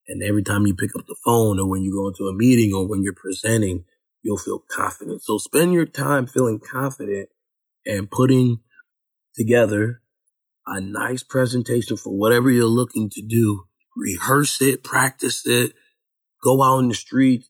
And 0.07 0.21
every 0.21 0.43
time 0.43 0.65
you 0.65 0.75
pick 0.75 0.95
up 0.95 1.05
the 1.07 1.15
phone 1.23 1.59
or 1.59 1.69
when 1.69 1.81
you 1.81 1.93
go 1.93 2.07
into 2.07 2.27
a 2.27 2.33
meeting 2.33 2.73
or 2.73 2.87
when 2.87 3.03
you're 3.03 3.13
presenting, 3.13 3.85
you'll 4.21 4.37
feel 4.37 4.63
confident. 4.69 5.21
So 5.21 5.37
spend 5.37 5.73
your 5.73 5.85
time 5.85 6.27
feeling 6.27 6.59
confident 6.59 7.29
and 7.85 8.09
putting 8.09 8.59
together 9.35 10.01
a 10.65 10.79
nice 10.79 11.23
presentation 11.23 11.97
for 11.97 12.17
whatever 12.17 12.49
you're 12.49 12.65
looking 12.65 13.09
to 13.11 13.21
do. 13.21 13.65
Rehearse 13.95 14.61
it, 14.61 14.83
practice 14.83 15.45
it, 15.45 15.73
go 16.41 16.63
out 16.63 16.79
in 16.79 16.89
the 16.89 16.95
streets, 16.95 17.49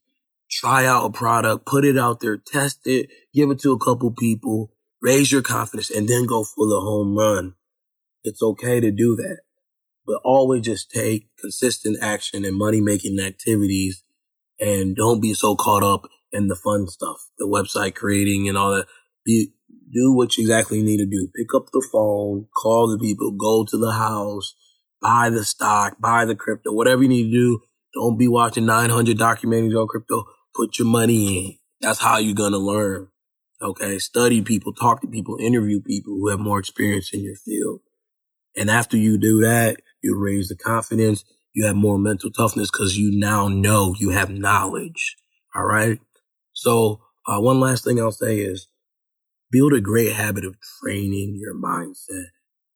try 0.50 0.84
out 0.86 1.06
a 1.06 1.10
product, 1.10 1.66
put 1.66 1.84
it 1.84 1.96
out 1.96 2.20
there, 2.20 2.36
test 2.36 2.86
it, 2.86 3.08
give 3.32 3.50
it 3.50 3.60
to 3.60 3.72
a 3.72 3.78
couple 3.78 4.10
people, 4.12 4.70
raise 5.00 5.32
your 5.32 5.42
confidence, 5.42 5.90
and 5.90 6.08
then 6.08 6.26
go 6.26 6.44
for 6.44 6.66
the 6.66 6.80
home 6.80 7.16
run. 7.16 7.54
It's 8.24 8.42
okay 8.42 8.80
to 8.80 8.90
do 8.90 9.16
that, 9.16 9.40
but 10.06 10.20
always 10.24 10.62
just 10.62 10.90
take 10.90 11.28
consistent 11.38 11.98
action 12.02 12.44
and 12.44 12.56
money 12.56 12.80
making 12.80 13.18
activities 13.20 14.02
and 14.60 14.96
don't 14.96 15.20
be 15.20 15.34
so 15.34 15.56
caught 15.56 15.82
up 15.82 16.08
in 16.32 16.48
the 16.48 16.56
fun 16.56 16.86
stuff, 16.88 17.28
the 17.38 17.46
website 17.46 17.94
creating 17.94 18.48
and 18.48 18.58
all 18.58 18.74
that. 18.74 18.86
Be, 19.24 19.52
do 19.92 20.12
what 20.12 20.36
you 20.36 20.42
exactly 20.42 20.82
need 20.82 20.98
to 20.98 21.06
do. 21.06 21.28
Pick 21.34 21.54
up 21.54 21.66
the 21.72 21.86
phone, 21.92 22.46
call 22.54 22.88
the 22.88 22.98
people, 22.98 23.30
go 23.32 23.64
to 23.64 23.78
the 23.78 23.92
house, 23.92 24.54
buy 25.00 25.30
the 25.30 25.44
stock, 25.44 26.00
buy 26.00 26.24
the 26.24 26.34
crypto, 26.34 26.72
whatever 26.72 27.02
you 27.02 27.08
need 27.08 27.30
to 27.30 27.32
do. 27.32 27.60
Don't 27.94 28.18
be 28.18 28.26
watching 28.26 28.66
900 28.66 29.16
documentaries 29.16 29.80
on 29.80 29.86
crypto. 29.86 30.24
Put 30.54 30.78
your 30.78 30.88
money 30.88 31.38
in. 31.38 31.58
That's 31.80 32.00
how 32.00 32.18
you're 32.18 32.34
going 32.34 32.52
to 32.52 32.58
learn. 32.58 33.08
Okay. 33.62 33.98
Study 33.98 34.42
people, 34.42 34.72
talk 34.72 35.00
to 35.00 35.06
people, 35.06 35.38
interview 35.40 35.80
people 35.80 36.14
who 36.14 36.28
have 36.28 36.40
more 36.40 36.58
experience 36.58 37.12
in 37.12 37.22
your 37.22 37.36
field. 37.36 37.80
And 38.56 38.70
after 38.70 38.96
you 38.96 39.18
do 39.18 39.40
that, 39.42 39.76
you 40.04 40.16
raise 40.16 40.48
the 40.48 40.56
confidence. 40.56 41.24
You 41.54 41.66
have 41.66 41.76
more 41.76 41.98
mental 41.98 42.30
toughness 42.30 42.70
because 42.70 42.96
you 42.96 43.18
now 43.18 43.48
know 43.48 43.94
you 43.98 44.10
have 44.10 44.30
knowledge. 44.30 45.16
All 45.54 45.64
right. 45.64 46.00
So, 46.52 47.00
uh, 47.26 47.40
one 47.40 47.58
last 47.58 47.84
thing 47.84 47.98
I'll 48.00 48.12
say 48.12 48.38
is 48.38 48.68
build 49.50 49.72
a 49.72 49.80
great 49.80 50.12
habit 50.12 50.44
of 50.44 50.56
training 50.82 51.38
your 51.40 51.54
mindset. 51.54 52.26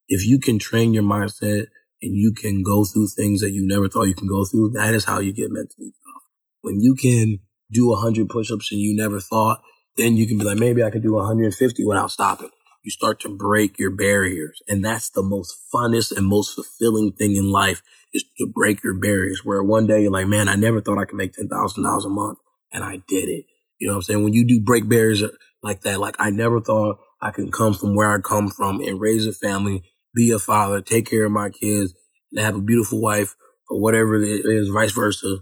If 0.08 0.26
you 0.26 0.38
can 0.38 0.58
train 0.58 0.94
your 0.94 1.02
mindset 1.02 1.66
and 2.00 2.14
you 2.14 2.32
can 2.32 2.62
go 2.62 2.84
through 2.84 3.08
things 3.08 3.40
that 3.40 3.50
you 3.50 3.66
never 3.66 3.88
thought 3.88 4.04
you 4.04 4.14
can 4.14 4.28
go 4.28 4.44
through, 4.44 4.70
that 4.70 4.94
is 4.94 5.04
how 5.04 5.18
you 5.18 5.32
get 5.32 5.50
mentally 5.50 5.92
tough. 6.04 6.22
When 6.62 6.80
you 6.80 6.94
can 6.94 7.40
do 7.70 7.88
100 7.88 8.28
push-ups 8.28 8.72
and 8.72 8.80
you 8.80 8.96
never 8.96 9.20
thought, 9.20 9.60
then 9.96 10.16
you 10.16 10.26
can 10.26 10.38
be 10.38 10.44
like, 10.44 10.58
maybe 10.58 10.82
I 10.82 10.90
can 10.90 11.02
do 11.02 11.14
150 11.14 11.84
without 11.84 12.10
stopping. 12.10 12.50
You 12.82 12.90
start 12.90 13.20
to 13.20 13.28
break 13.28 13.78
your 13.78 13.90
barriers. 13.90 14.62
And 14.68 14.84
that's 14.84 15.10
the 15.10 15.22
most 15.22 15.56
funnest 15.74 16.16
and 16.16 16.26
most 16.26 16.54
fulfilling 16.54 17.12
thing 17.12 17.36
in 17.36 17.50
life 17.50 17.82
is 18.14 18.24
to 18.38 18.46
break 18.46 18.82
your 18.82 18.94
barriers 18.94 19.42
where 19.44 19.62
one 19.62 19.86
day 19.86 20.02
you're 20.02 20.12
like, 20.12 20.26
man, 20.26 20.48
I 20.48 20.54
never 20.54 20.80
thought 20.80 20.98
I 20.98 21.04
could 21.04 21.16
make 21.16 21.34
$10,000 21.34 22.04
a 22.04 22.08
month 22.08 22.38
and 22.72 22.84
I 22.84 23.02
did 23.08 23.28
it. 23.28 23.44
You 23.78 23.88
know 23.88 23.94
what 23.94 23.98
I'm 23.98 24.02
saying? 24.02 24.24
When 24.24 24.32
you 24.32 24.46
do 24.46 24.60
break 24.60 24.88
barriers 24.88 25.22
uh, 25.22 25.28
like 25.62 25.82
that, 25.82 26.00
like 26.00 26.16
I 26.18 26.30
never 26.30 26.60
thought 26.60 26.98
I 27.20 27.30
could 27.30 27.52
come 27.52 27.74
from 27.74 27.94
where 27.94 28.10
I 28.10 28.20
come 28.20 28.48
from 28.48 28.80
and 28.80 29.00
raise 29.00 29.26
a 29.26 29.32
family, 29.32 29.82
be 30.14 30.30
a 30.30 30.38
father, 30.38 30.80
take 30.80 31.08
care 31.08 31.26
of 31.26 31.32
my 31.32 31.50
kids 31.50 31.94
and 32.32 32.44
have 32.44 32.56
a 32.56 32.60
beautiful 32.60 33.00
wife 33.00 33.34
or 33.68 33.80
whatever 33.80 34.16
it 34.22 34.44
is, 34.44 34.68
vice 34.68 34.92
versa. 34.92 35.38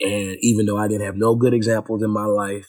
And 0.00 0.36
even 0.40 0.66
though 0.66 0.78
I 0.78 0.88
didn't 0.88 1.06
have 1.06 1.16
no 1.16 1.34
good 1.36 1.54
examples 1.54 2.02
in 2.02 2.10
my 2.10 2.24
life, 2.24 2.66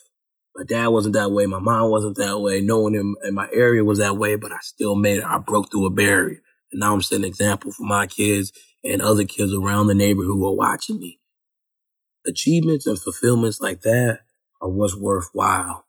my 0.55 0.63
dad 0.63 0.88
wasn't 0.88 1.15
that 1.15 1.31
way, 1.31 1.45
my 1.45 1.60
mom 1.60 1.89
wasn't 1.89 2.17
that 2.17 2.39
way, 2.39 2.62
no 2.62 2.79
one 2.79 2.95
in, 2.95 3.15
in 3.24 3.33
my 3.33 3.48
area 3.51 3.83
was 3.83 3.98
that 4.00 4.17
way, 4.17 4.36
but 4.36 4.51
I 4.51 4.60
still 4.62 4.95
made 4.95 5.19
it. 5.19 5.25
I 5.25 5.39
broke 5.39 5.72
through 5.72 5.88
a 5.88 5.89
barrier. 5.89 6.41
And 6.72 6.79
now 6.79 6.93
I'm 6.93 7.01
setting 7.01 7.24
an 7.24 7.29
example 7.29 7.72
for 7.72 7.83
my 7.83 8.07
kids 8.07 8.51
and 8.83 9.01
other 9.01 9.25
kids 9.25 9.53
around 9.53 9.88
the 9.88 9.95
neighborhood 9.95 10.36
who 10.36 10.48
are 10.48 10.55
watching 10.55 11.00
me. 11.00 11.19
Achievements 12.25 12.86
and 12.86 13.00
fulfillments 13.00 13.62
like 13.62 13.81
that 13.81 14.19
are 14.62 14.69
what's 14.69 14.95
worthwhile. 14.95 15.86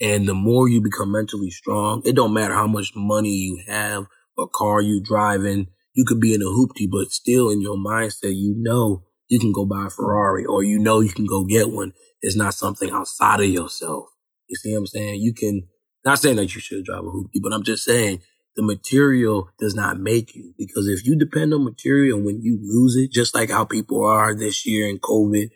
And 0.00 0.28
the 0.28 0.34
more 0.34 0.68
you 0.68 0.82
become 0.82 1.10
mentally 1.10 1.50
strong, 1.50 2.02
it 2.04 2.14
don't 2.14 2.34
matter 2.34 2.54
how 2.54 2.66
much 2.66 2.92
money 2.94 3.30
you 3.30 3.62
have, 3.66 4.06
what 4.34 4.52
car 4.52 4.82
you 4.82 5.00
driving. 5.00 5.68
You 5.94 6.04
could 6.04 6.20
be 6.20 6.34
in 6.34 6.42
a 6.42 6.44
hoopty, 6.44 6.86
but 6.90 7.10
still 7.10 7.48
in 7.48 7.62
your 7.62 7.76
mindset, 7.76 8.36
you 8.36 8.54
know 8.58 9.04
you 9.28 9.38
can 9.38 9.52
go 9.52 9.64
buy 9.64 9.86
a 9.86 9.90
Ferrari 9.90 10.44
or 10.44 10.62
you 10.62 10.78
know 10.78 11.00
you 11.00 11.10
can 11.10 11.26
go 11.26 11.44
get 11.44 11.70
one. 11.70 11.92
It's 12.20 12.36
not 12.36 12.54
something 12.54 12.90
outside 12.90 13.40
of 13.40 13.46
yourself. 13.46 14.06
You 14.48 14.56
see 14.56 14.72
what 14.72 14.78
I'm 14.78 14.86
saying? 14.86 15.20
You 15.20 15.34
can, 15.34 15.68
not 16.04 16.18
saying 16.18 16.36
that 16.36 16.54
you 16.54 16.60
should 16.60 16.84
drive 16.84 17.04
a 17.04 17.08
hoopty, 17.08 17.40
but 17.42 17.52
I'm 17.52 17.64
just 17.64 17.84
saying 17.84 18.22
the 18.54 18.62
material 18.62 19.50
does 19.58 19.74
not 19.74 19.98
make 19.98 20.34
you 20.34 20.54
because 20.56 20.88
if 20.88 21.04
you 21.04 21.16
depend 21.16 21.52
on 21.52 21.64
material 21.64 22.22
when 22.22 22.40
you 22.40 22.58
lose 22.62 22.96
it, 22.96 23.12
just 23.12 23.34
like 23.34 23.50
how 23.50 23.64
people 23.64 24.04
are 24.04 24.34
this 24.34 24.66
year 24.66 24.88
in 24.88 24.98
COVID 24.98 25.50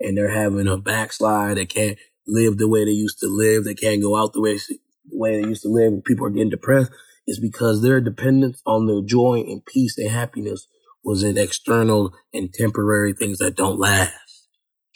and 0.00 0.16
they're 0.16 0.30
having 0.30 0.68
a 0.68 0.76
backslide, 0.76 1.56
they 1.56 1.66
can't 1.66 1.98
live 2.26 2.58
the 2.58 2.68
way 2.68 2.84
they 2.84 2.92
used 2.92 3.18
to 3.20 3.28
live, 3.28 3.64
they 3.64 3.74
can't 3.74 4.02
go 4.02 4.16
out 4.16 4.32
the 4.32 4.40
way, 4.40 4.56
the 4.56 4.78
way 5.12 5.40
they 5.40 5.48
used 5.48 5.62
to 5.62 5.68
live, 5.68 5.92
and 5.92 6.04
people 6.04 6.26
are 6.26 6.30
getting 6.30 6.50
depressed, 6.50 6.90
is 7.26 7.40
because 7.40 7.82
their 7.82 8.00
dependence 8.00 8.62
on 8.66 8.86
their 8.86 9.02
joy 9.02 9.40
and 9.46 9.64
peace 9.64 9.96
and 9.98 10.10
happiness 10.10 10.66
was 11.06 11.22
in 11.22 11.38
external 11.38 12.12
and 12.34 12.52
temporary 12.52 13.12
things 13.12 13.38
that 13.38 13.56
don't 13.56 13.78
last. 13.78 14.12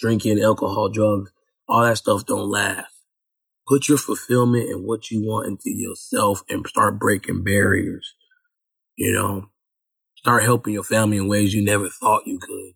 Drinking, 0.01 0.41
alcohol, 0.41 0.91
drugs, 0.91 1.31
all 1.69 1.83
that 1.83 1.99
stuff 1.99 2.27
don't 2.27 2.51
last. 2.51 2.93
Put 3.69 3.89
your 3.89 3.97
fulfillment 3.97 4.69
and 4.69 4.85
what 4.85 5.13
you 5.13 5.23
want 5.25 5.47
into 5.47 5.71
yourself 5.71 6.43
and 6.49 6.67
start 6.67 6.99
breaking 6.99 7.45
barriers. 7.45 8.17
You 8.97 9.13
know, 9.13 9.51
start 10.17 10.43
helping 10.43 10.75
your 10.75 10.83
family 10.83 11.17
in 11.17 11.29
ways 11.29 11.55
you 11.55 11.65
never 11.65 11.89
thought 11.89 12.27
you 12.27 12.41
could. 12.41 12.73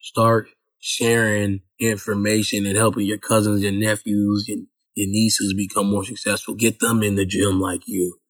Start 0.00 0.48
sharing 0.78 1.62
information 1.80 2.64
and 2.64 2.76
helping 2.76 3.06
your 3.06 3.18
cousins, 3.18 3.62
your 3.62 3.72
nephews, 3.72 4.46
and 4.48 4.68
your 4.94 5.08
nieces 5.08 5.52
become 5.52 5.90
more 5.90 6.04
successful. 6.04 6.54
Get 6.54 6.78
them 6.78 7.02
in 7.02 7.16
the 7.16 7.26
gym 7.26 7.60
like 7.60 7.82
you. 7.86 8.20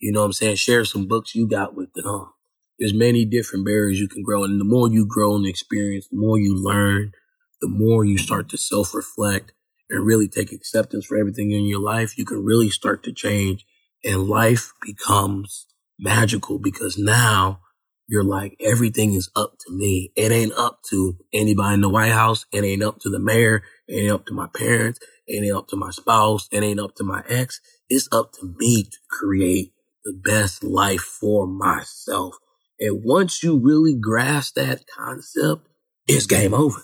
You 0.00 0.10
know 0.10 0.20
what 0.20 0.26
I'm 0.26 0.32
saying? 0.32 0.56
Share 0.56 0.84
some 0.84 1.06
books 1.06 1.36
you 1.36 1.48
got 1.48 1.76
with 1.76 1.92
them 1.92 2.32
there's 2.78 2.94
many 2.94 3.24
different 3.24 3.64
barriers 3.66 4.00
you 4.00 4.08
can 4.08 4.22
grow. 4.22 4.44
And 4.44 4.60
the 4.60 4.64
more 4.64 4.90
you 4.90 5.06
grow 5.06 5.36
and 5.36 5.46
experience, 5.46 6.08
the 6.08 6.18
more 6.18 6.38
you 6.38 6.56
learn, 6.56 7.12
the 7.60 7.68
more 7.68 8.04
you 8.04 8.18
start 8.18 8.48
to 8.50 8.58
self 8.58 8.94
reflect 8.94 9.52
and 9.88 10.04
really 10.04 10.28
take 10.28 10.52
acceptance 10.52 11.06
for 11.06 11.16
everything 11.16 11.52
in 11.52 11.64
your 11.64 11.80
life, 11.80 12.18
you 12.18 12.24
can 12.24 12.44
really 12.44 12.70
start 12.70 13.02
to 13.04 13.12
change 13.12 13.64
and 14.04 14.24
life 14.24 14.72
becomes 14.84 15.66
magical 15.98 16.58
because 16.58 16.98
now 16.98 17.60
you're 18.08 18.24
like, 18.24 18.56
everything 18.60 19.14
is 19.14 19.30
up 19.34 19.54
to 19.66 19.72
me. 19.72 20.12
It 20.14 20.30
ain't 20.30 20.52
up 20.52 20.80
to 20.90 21.16
anybody 21.32 21.74
in 21.74 21.80
the 21.80 21.88
White 21.88 22.12
House. 22.12 22.46
It 22.52 22.62
ain't 22.62 22.82
up 22.82 23.00
to 23.00 23.10
the 23.10 23.18
mayor. 23.18 23.62
It 23.88 23.96
ain't 23.96 24.12
up 24.12 24.26
to 24.26 24.34
my 24.34 24.46
parents. 24.54 25.00
It 25.26 25.44
ain't 25.44 25.56
up 25.56 25.68
to 25.68 25.76
my 25.76 25.90
spouse. 25.90 26.48
It 26.52 26.62
ain't 26.62 26.78
up 26.80 26.94
to 26.96 27.04
my 27.04 27.22
ex. 27.28 27.60
It's 27.88 28.08
up 28.12 28.32
to 28.34 28.54
me 28.58 28.84
to 28.84 28.98
create 29.10 29.72
the 30.04 30.12
best 30.12 30.62
life 30.62 31.00
for 31.00 31.46
myself. 31.48 32.36
And 32.78 33.02
once 33.04 33.42
you 33.42 33.58
really 33.58 33.94
grasp 33.94 34.54
that 34.54 34.84
concept, 34.86 35.68
it's 36.06 36.26
game 36.26 36.54
over. 36.54 36.82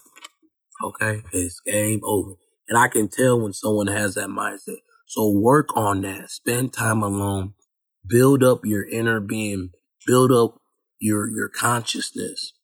Okay. 0.82 1.22
It's 1.32 1.60
game 1.60 2.00
over. 2.04 2.32
And 2.68 2.78
I 2.78 2.88
can 2.88 3.08
tell 3.08 3.40
when 3.40 3.52
someone 3.52 3.88
has 3.88 4.14
that 4.14 4.28
mindset. 4.28 4.78
So 5.06 5.30
work 5.30 5.76
on 5.76 6.02
that. 6.02 6.30
Spend 6.30 6.72
time 6.72 7.02
alone. 7.02 7.54
Build 8.06 8.42
up 8.42 8.64
your 8.64 8.88
inner 8.88 9.20
being. 9.20 9.70
Build 10.06 10.32
up 10.32 10.60
your, 10.98 11.28
your 11.28 11.48
consciousness 11.48 12.54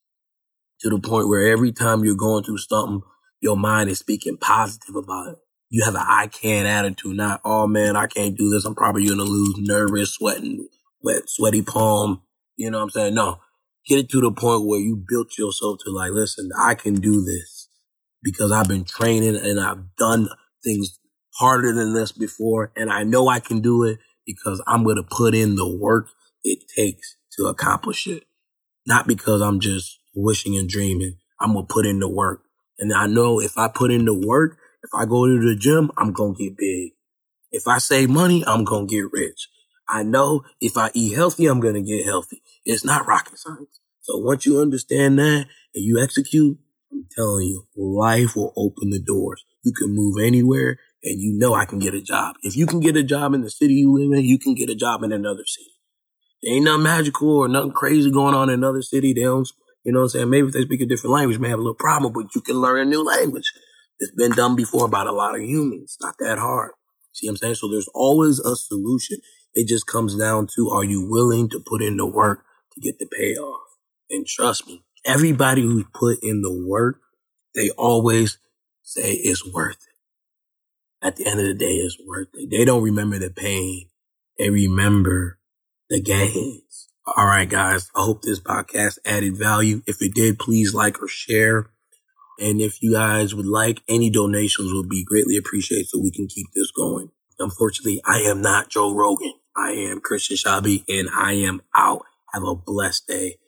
to 0.81 0.89
the 0.89 0.99
point 0.99 1.27
where 1.27 1.51
every 1.51 1.71
time 1.71 2.03
you're 2.03 2.15
going 2.15 2.43
through 2.43 2.57
something, 2.57 3.01
your 3.41 3.55
mind 3.55 3.89
is 3.89 3.99
speaking 3.99 4.37
positive 4.37 4.95
about 4.95 5.33
it. 5.33 5.37
You 5.69 5.85
have 5.85 5.95
an 5.95 6.03
I 6.03 6.27
can't 6.27 6.67
attitude, 6.67 7.15
not, 7.15 7.41
oh 7.45 7.67
man, 7.67 7.95
I 7.95 8.07
can't 8.07 8.35
do 8.35 8.49
this. 8.49 8.65
I'm 8.65 8.75
probably 8.75 9.05
going 9.05 9.19
to 9.19 9.23
lose 9.23 9.55
nervous, 9.59 10.15
sweating, 10.15 10.67
wet, 11.03 11.29
sweaty 11.29 11.61
palm, 11.61 12.23
you 12.59 12.69
know 12.69 12.79
what 12.79 12.83
I'm 12.83 12.89
saying? 12.89 13.13
No, 13.13 13.39
get 13.87 13.99
it 13.99 14.09
to 14.09 14.19
the 14.19 14.31
point 14.31 14.67
where 14.67 14.81
you 14.81 15.01
built 15.07 15.37
yourself 15.37 15.79
to 15.85 15.91
like, 15.91 16.11
listen, 16.11 16.49
I 16.61 16.75
can 16.75 16.95
do 16.95 17.21
this 17.21 17.69
because 18.21 18.51
I've 18.51 18.67
been 18.67 18.83
training 18.83 19.37
and 19.37 19.61
I've 19.61 19.95
done 19.95 20.27
things 20.61 20.99
harder 21.35 21.73
than 21.73 21.93
this 21.93 22.11
before. 22.11 22.73
And 22.75 22.91
I 22.91 23.03
know 23.03 23.29
I 23.29 23.39
can 23.39 23.61
do 23.61 23.85
it 23.85 23.99
because 24.25 24.61
I'm 24.67 24.83
going 24.83 24.97
to 24.97 25.07
put 25.09 25.33
in 25.33 25.55
the 25.55 25.73
work 25.73 26.09
it 26.43 26.59
takes 26.75 27.15
to 27.37 27.45
accomplish 27.45 28.07
it. 28.07 28.23
Not 28.85 29.07
because 29.07 29.41
I'm 29.41 29.61
just 29.61 29.97
wishing 30.13 30.57
and 30.57 30.67
dreaming. 30.67 31.15
I'm 31.39 31.53
going 31.53 31.65
to 31.65 31.73
put 31.73 31.85
in 31.85 31.99
the 31.99 32.09
work. 32.09 32.41
And 32.77 32.93
I 32.93 33.07
know 33.07 33.39
if 33.39 33.57
I 33.57 33.69
put 33.69 33.89
in 33.89 34.03
the 34.03 34.13
work, 34.13 34.57
if 34.83 34.89
I 34.93 35.05
go 35.05 35.25
to 35.25 35.39
the 35.39 35.55
gym, 35.55 35.91
I'm 35.97 36.11
going 36.11 36.35
to 36.35 36.43
get 36.43 36.57
big. 36.57 36.91
If 37.51 37.69
I 37.69 37.77
save 37.77 38.09
money, 38.09 38.43
I'm 38.45 38.65
going 38.65 38.85
to 38.87 38.93
get 38.93 39.11
rich. 39.13 39.47
I 39.89 40.03
know 40.03 40.43
if 40.61 40.77
I 40.77 40.91
eat 40.93 41.15
healthy, 41.15 41.47
I'm 41.47 41.59
going 41.59 41.73
to 41.73 41.81
get 41.81 42.05
healthy. 42.05 42.41
It's 42.63 42.85
not 42.85 43.07
rocket 43.07 43.37
science. 43.37 43.79
So 44.01 44.17
once 44.17 44.45
you 44.45 44.59
understand 44.59 45.19
that 45.19 45.47
and 45.73 45.83
you 45.83 46.01
execute, 46.01 46.57
I'm 46.91 47.05
telling 47.15 47.47
you, 47.47 47.67
life 47.75 48.35
will 48.35 48.53
open 48.55 48.91
the 48.91 49.01
doors. 49.01 49.43
You 49.63 49.73
can 49.73 49.95
move 49.95 50.15
anywhere 50.21 50.77
and 51.03 51.19
you 51.19 51.37
know 51.37 51.53
I 51.53 51.65
can 51.65 51.79
get 51.79 51.93
a 51.93 52.01
job. 52.01 52.35
If 52.43 52.55
you 52.55 52.65
can 52.65 52.79
get 52.79 52.97
a 52.97 53.03
job 53.03 53.33
in 53.33 53.41
the 53.41 53.49
city 53.49 53.75
you 53.75 53.91
live 53.91 54.17
in, 54.17 54.25
you 54.25 54.37
can 54.37 54.53
get 54.53 54.69
a 54.69 54.75
job 54.75 55.03
in 55.03 55.11
another 55.11 55.43
city. 55.45 55.71
There 56.41 56.53
ain't 56.53 56.65
nothing 56.65 56.83
magical 56.83 57.37
or 57.37 57.47
nothing 57.47 57.71
crazy 57.71 58.11
going 58.11 58.35
on 58.35 58.49
in 58.49 58.55
another 58.55 58.81
city. 58.81 59.13
They 59.13 59.23
don't, 59.23 59.47
you 59.83 59.91
know 59.91 59.99
what 59.99 60.03
I'm 60.05 60.09
saying? 60.09 60.29
Maybe 60.29 60.47
if 60.47 60.53
they 60.53 60.61
speak 60.63 60.81
a 60.81 60.85
different 60.85 61.13
language, 61.13 61.39
may 61.39 61.49
have 61.49 61.59
a 61.59 61.61
little 61.61 61.73
problem, 61.73 62.13
but 62.13 62.33
you 62.35 62.41
can 62.41 62.55
learn 62.55 62.79
a 62.79 62.85
new 62.85 63.03
language. 63.03 63.51
It's 63.99 64.13
been 64.15 64.31
done 64.31 64.55
before 64.55 64.87
by 64.87 65.01
a 65.01 65.11
lot 65.11 65.35
of 65.35 65.41
humans. 65.41 65.97
Not 66.01 66.15
that 66.19 66.37
hard. 66.37 66.71
See 67.11 67.27
what 67.27 67.33
I'm 67.33 67.37
saying? 67.37 67.55
So 67.55 67.69
there's 67.69 67.89
always 67.93 68.39
a 68.39 68.55
solution. 68.55 69.17
It 69.53 69.67
just 69.67 69.87
comes 69.87 70.17
down 70.17 70.47
to 70.55 70.69
are 70.69 70.83
you 70.83 71.09
willing 71.09 71.49
to 71.49 71.59
put 71.59 71.81
in 71.81 71.97
the 71.97 72.05
work 72.05 72.43
to 72.73 72.81
get 72.81 72.99
the 72.99 73.07
payoff? 73.07 73.61
And 74.09 74.25
trust 74.25 74.67
me, 74.67 74.83
everybody 75.05 75.61
who's 75.61 75.85
put 75.93 76.19
in 76.23 76.41
the 76.41 76.65
work, 76.67 76.99
they 77.55 77.69
always 77.71 78.37
say 78.83 79.13
it's 79.13 79.45
worth 79.45 79.77
it. 79.77 81.05
At 81.05 81.15
the 81.15 81.25
end 81.25 81.39
of 81.39 81.45
the 81.45 81.53
day, 81.53 81.75
it's 81.75 81.97
worth 82.05 82.27
it. 82.33 82.49
They 82.49 82.65
don't 82.65 82.83
remember 82.83 83.19
the 83.19 83.29
pain. 83.29 83.87
They 84.37 84.49
remember 84.49 85.39
the 85.89 86.01
gains. 86.01 86.89
All 87.17 87.25
right, 87.25 87.49
guys. 87.49 87.89
I 87.95 88.01
hope 88.01 88.21
this 88.21 88.39
podcast 88.39 88.99
added 89.05 89.37
value. 89.37 89.81
If 89.87 90.01
it 90.01 90.13
did, 90.13 90.39
please 90.39 90.73
like 90.73 91.01
or 91.01 91.07
share. 91.07 91.71
And 92.39 92.61
if 92.61 92.81
you 92.81 92.93
guys 92.93 93.35
would 93.35 93.45
like, 93.45 93.81
any 93.87 94.09
donations 94.09 94.71
would 94.73 94.89
be 94.89 95.03
greatly 95.03 95.35
appreciated 95.35 95.87
so 95.87 95.99
we 95.99 96.11
can 96.11 96.27
keep 96.27 96.47
this 96.53 96.71
going. 96.71 97.11
Unfortunately, 97.39 98.01
I 98.05 98.19
am 98.19 98.41
not 98.41 98.69
Joe 98.69 98.93
Rogan. 98.93 99.33
I 99.59 99.71
am 99.71 99.99
Christian 99.99 100.37
Chabi 100.37 100.83
and 100.87 101.09
I 101.15 101.33
am 101.33 101.61
out. 101.75 102.03
Have 102.33 102.43
a 102.43 102.55
blessed 102.55 103.07
day. 103.07 103.39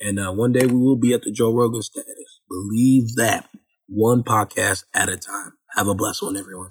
And 0.00 0.18
uh, 0.18 0.32
one 0.32 0.52
day 0.52 0.66
we 0.66 0.74
will 0.74 0.96
be 0.96 1.12
at 1.12 1.22
the 1.22 1.30
Joe 1.30 1.54
Rogan 1.54 1.82
status. 1.82 2.40
Believe 2.48 3.14
that. 3.16 3.48
One 3.88 4.22
podcast 4.22 4.84
at 4.94 5.08
a 5.08 5.16
time. 5.16 5.52
Have 5.76 5.88
a 5.88 5.94
blessed 5.94 6.22
one, 6.22 6.36
everyone. 6.36 6.70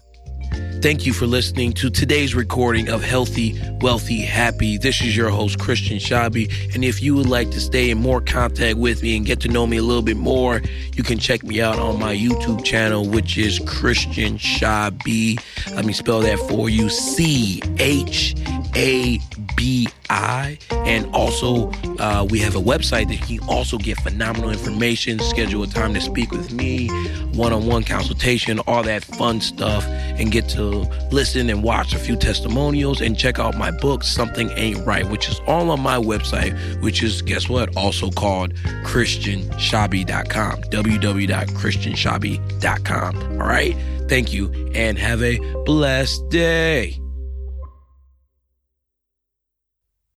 Thank 0.81 1.05
you 1.05 1.11
for 1.11 1.27
listening 1.27 1.73
to 1.73 1.89
today's 1.89 2.33
recording 2.33 2.87
of 2.87 3.03
Healthy, 3.03 3.59
Wealthy, 3.81 4.21
Happy. 4.21 4.77
This 4.77 5.01
is 5.01 5.15
your 5.15 5.29
host, 5.29 5.59
Christian 5.59 5.97
Chabi. 5.97 6.73
And 6.73 6.85
if 6.85 7.01
you 7.01 7.15
would 7.15 7.27
like 7.27 7.51
to 7.51 7.59
stay 7.59 7.89
in 7.89 7.97
more 7.97 8.21
contact 8.21 8.77
with 8.77 9.03
me 9.03 9.17
and 9.17 9.25
get 9.25 9.41
to 9.41 9.49
know 9.49 9.67
me 9.67 9.75
a 9.75 9.83
little 9.83 10.01
bit 10.01 10.15
more, 10.15 10.61
you 10.93 11.03
can 11.03 11.19
check 11.19 11.43
me 11.43 11.59
out 11.59 11.79
on 11.79 11.99
my 11.99 12.15
YouTube 12.15 12.63
channel, 12.63 13.05
which 13.05 13.37
is 13.37 13.59
Christian 13.67 14.37
Chabi. 14.37 15.37
Let 15.75 15.83
me 15.83 15.91
spell 15.91 16.21
that 16.21 16.39
for 16.47 16.69
you 16.69 16.89
C 16.89 17.61
H 17.77 18.35
A 18.73 19.19
B 19.57 19.89
I. 20.09 20.57
And 20.71 21.13
also, 21.13 21.71
uh, 21.99 22.25
we 22.29 22.39
have 22.39 22.55
a 22.55 22.61
website 22.61 23.09
that 23.09 23.29
you 23.29 23.39
can 23.39 23.49
also 23.49 23.77
get 23.77 23.99
phenomenal 23.99 24.49
information, 24.49 25.19
schedule 25.19 25.63
a 25.63 25.67
time 25.67 25.93
to 25.93 25.99
speak 25.99 26.31
with 26.31 26.53
me, 26.53 26.87
one 27.33 27.51
on 27.51 27.67
one 27.67 27.83
consultation, 27.83 28.59
all 28.59 28.81
that 28.83 29.03
fun 29.03 29.41
stuff, 29.41 29.85
and 29.85 30.31
get 30.31 30.47
listen 31.11 31.49
and 31.49 31.63
watch 31.63 31.93
a 31.93 31.99
few 31.99 32.15
testimonials 32.15 33.01
and 33.01 33.17
check 33.17 33.39
out 33.39 33.57
my 33.57 33.71
book, 33.71 34.03
Something 34.03 34.51
Ain't 34.51 34.85
Right, 34.85 35.09
which 35.09 35.27
is 35.29 35.41
all 35.47 35.71
on 35.71 35.81
my 35.81 35.97
website, 35.97 36.55
which 36.81 37.01
is, 37.03 37.21
guess 37.21 37.49
what, 37.49 37.75
also 37.75 38.09
called 38.11 38.53
ChristianChabi.com, 38.85 40.61
www.christianchabi.com. 40.61 43.41
All 43.41 43.47
right. 43.47 43.75
Thank 44.07 44.31
you 44.33 44.71
and 44.73 44.97
have 44.97 45.21
a 45.21 45.37
blessed 45.65 46.29
day. 46.29 46.99